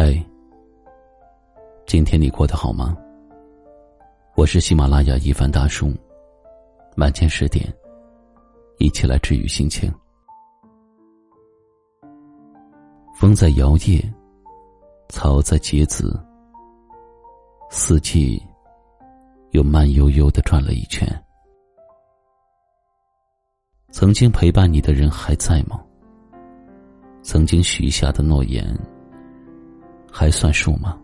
[0.00, 0.14] 嗨，
[1.84, 2.96] 今天你过得好吗？
[4.36, 5.92] 我是喜马拉雅一凡大叔，
[6.98, 7.66] 晚间十点，
[8.78, 9.92] 一起来治愈心情。
[13.16, 14.00] 风在摇曳，
[15.08, 16.16] 草在结籽，
[17.68, 18.40] 四季
[19.50, 21.08] 又慢悠悠的转了一圈。
[23.90, 25.84] 曾经陪伴你的人还在吗？
[27.20, 28.64] 曾经许下的诺言。
[30.18, 30.98] 还算数吗？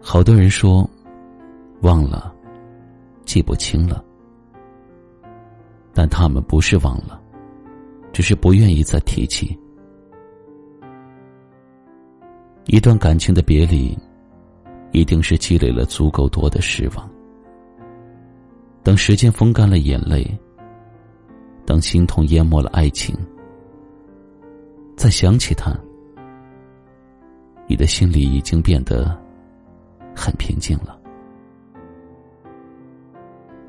[0.00, 0.88] 好多人说，
[1.82, 2.34] 忘了，
[3.26, 4.02] 记不清了，
[5.92, 7.20] 但他们不是忘了，
[8.10, 9.54] 只是不愿意再提起。
[12.68, 13.94] 一段感情的别离，
[14.92, 17.06] 一定是积累了足够多的失望。
[18.82, 20.26] 等时间风干了眼泪，
[21.66, 23.14] 等心痛淹没了爱情，
[24.96, 25.78] 再想起他。
[27.68, 29.16] 你的心里已经变得
[30.16, 30.98] 很平静了，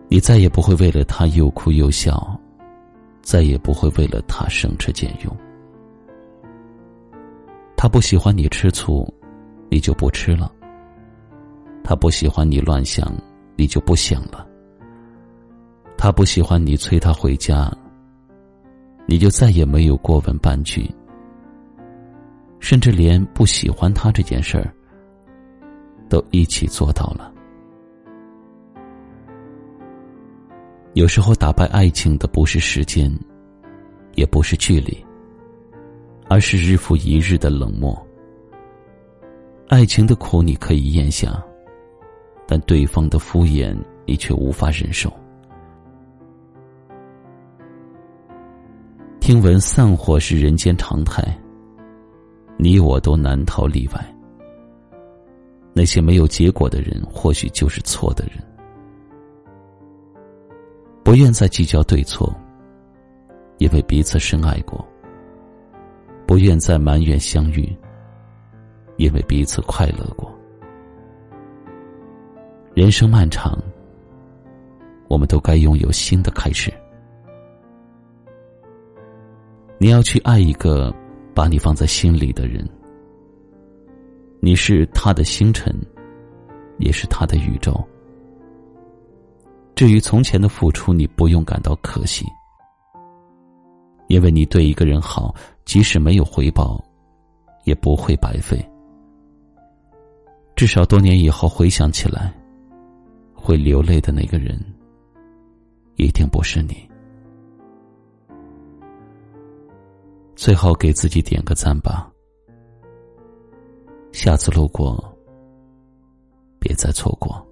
[0.07, 2.39] 你再也不会为了他又哭又笑，
[3.21, 5.37] 再也不会为了他省吃俭用。
[7.75, 9.05] 他不喜欢你吃醋，
[9.69, 10.49] 你就不吃了；
[11.83, 13.13] 他不喜欢你乱想，
[13.57, 14.47] 你就不想了；
[15.97, 17.69] 他不喜欢你催他回家，
[19.05, 20.89] 你就再也没有过问半句。
[22.59, 24.73] 甚至连不喜欢他这件事儿，
[26.09, 27.33] 都一起做到了。
[30.93, 33.11] 有时候打败爱情的不是时间，
[34.15, 35.05] 也不是距离，
[36.27, 37.95] 而是日复一日的冷漠。
[39.67, 41.41] 爱情的苦你可以咽下，
[42.47, 45.13] 但对方的敷衍你却无法忍受。
[49.19, 51.23] 听闻散伙是人间常态。
[52.61, 54.15] 你我都难逃例外。
[55.71, 58.33] 那些没有结果的人，或许就是错的人。
[61.05, 62.35] 不愿再计较对错，
[63.59, 64.77] 因为彼此深爱过；
[66.27, 67.73] 不愿再埋怨相遇，
[68.97, 70.29] 因为彼此快乐过。
[72.73, 73.57] 人生漫长，
[75.07, 76.73] 我们都该拥有新的开始。
[79.77, 80.93] 你要去爱一个。
[81.39, 82.67] 把你放在心里的人，
[84.41, 85.73] 你是他的星辰，
[86.79, 87.81] 也是他的宇宙。
[89.73, 92.25] 至于从前的付出，你不用感到可惜，
[94.09, 95.33] 因为你对一个人好，
[95.63, 96.83] 即使没有回报，
[97.63, 98.59] 也不会白费。
[100.57, 102.33] 至少多年以后回想起来，
[103.33, 104.61] 会流泪的那个人，
[105.95, 106.75] 一定不是你。
[110.49, 112.11] 最好给自己点个赞吧，
[114.11, 115.15] 下次路过，
[116.59, 117.47] 别再错过。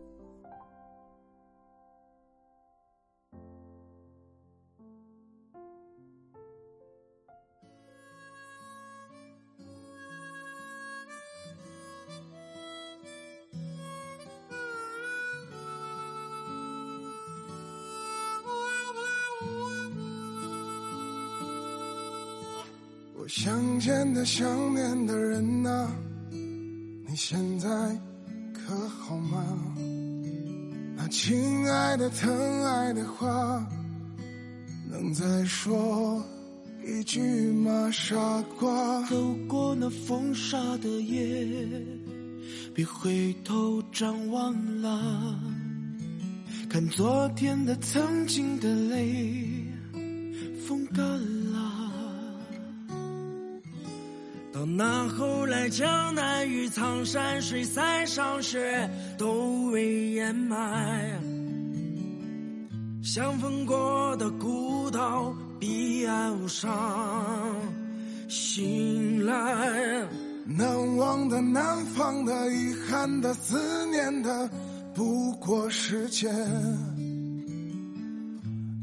[23.28, 25.92] 想见的、想念的人啊，
[26.32, 27.68] 你现在
[28.54, 29.44] 可好吗？
[30.96, 33.68] 那亲爱的、疼爱的话，
[34.90, 36.24] 能再说
[36.86, 37.20] 一句
[37.52, 37.92] 吗？
[37.92, 38.16] 傻
[38.58, 41.46] 瓜，走过那风沙的夜，
[42.74, 45.38] 别回头张望了，
[46.70, 49.66] 看昨天的、曾经的泪，
[50.66, 51.06] 风干
[51.52, 51.97] 了。
[54.58, 61.22] 到那后来，江南与苍山水，塞上雪，都未掩埋。
[63.04, 67.56] 相逢过的孤岛，彼岸上
[68.28, 70.08] 醒来。
[70.48, 74.50] 难忘的、难放的、遗憾的、思念的，
[74.96, 76.34] 不过时间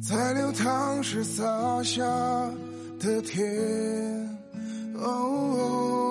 [0.00, 2.04] 在流淌时洒下
[3.00, 4.33] 的甜。
[4.96, 5.02] Oh.
[5.02, 6.03] oh, oh.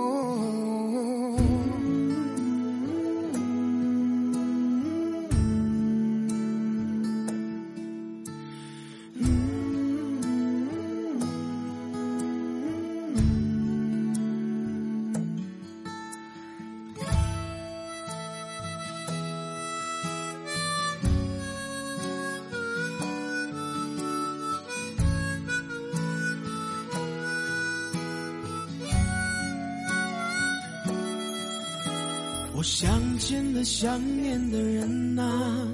[32.63, 35.67] 想见的想念的人啊，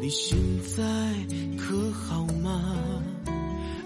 [0.00, 0.38] 你现
[0.74, 0.82] 在
[1.58, 2.74] 可好吗？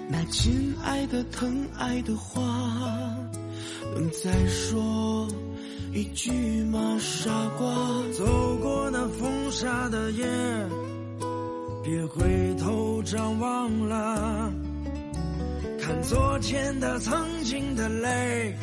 [0.08, 2.40] 那亲爱的疼爱的话，
[3.94, 5.28] 能再说
[5.92, 6.30] 一句
[6.64, 6.96] 吗？
[7.00, 7.74] 傻瓜，
[8.16, 10.24] 走过那风沙的夜，
[11.82, 14.52] 别回头张望了，
[15.80, 18.54] 看昨天的曾经的泪，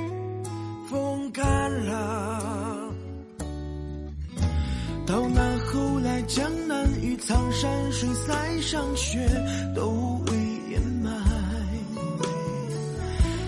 [0.89, 1.45] 风干
[1.85, 2.86] 了。
[5.07, 9.25] 到那后来，江南与苍山水塞上雪，
[9.73, 10.37] 都未
[10.69, 11.09] 掩埋。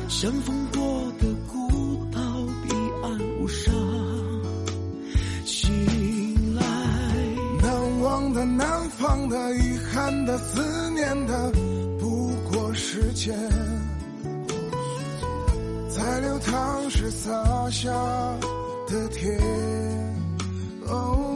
[0.08, 2.22] 相逢过的孤岛，
[2.64, 2.70] 彼
[3.04, 3.72] 岸无沙。
[5.44, 6.64] 醒来，
[7.62, 11.52] 难忘的、难放的、遗憾的、思念的，
[12.00, 13.38] 不过时间。
[15.90, 17.30] 在流淌时洒
[17.70, 17.92] 下
[18.88, 19.38] 的甜。
[20.88, 21.36] 哦。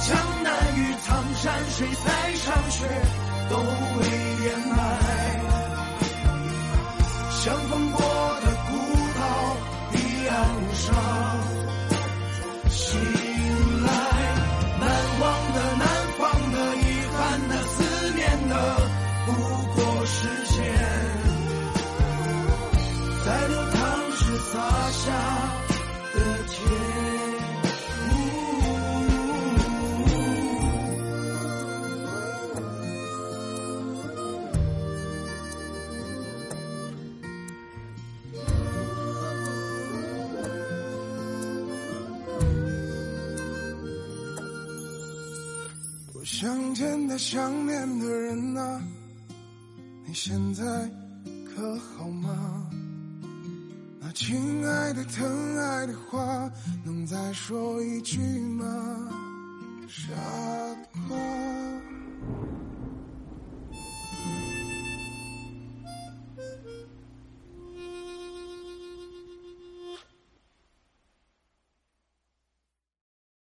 [0.00, 2.86] 江南与苍山水塞上雪，
[3.50, 4.02] 都未
[4.44, 4.76] 掩埋。
[7.30, 8.00] 相逢过
[46.30, 48.82] 想见的、想念的人啊，
[50.06, 50.62] 你现在
[51.46, 52.70] 可好吗？
[53.98, 56.48] 那亲爱的、疼爱的话，
[56.84, 59.08] 能再说一句吗？
[59.88, 60.12] 傻。